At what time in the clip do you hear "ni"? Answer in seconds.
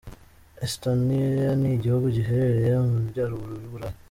1.59-1.69